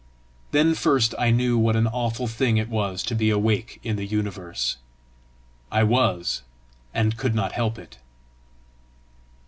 Then 0.49 0.73
first 0.73 1.13
I 1.19 1.29
knew 1.29 1.59
what 1.59 1.75
an 1.75 1.85
awful 1.85 2.25
thing 2.25 2.57
it 2.57 2.69
was 2.69 3.03
to 3.03 3.13
be 3.13 3.29
awake 3.29 3.79
in 3.83 3.97
the 3.97 4.03
universe: 4.07 4.77
I 5.71 5.83
WAS, 5.83 6.41
and 6.91 7.17
could 7.17 7.35
not 7.35 7.51
help 7.51 7.77
it! 7.77 7.99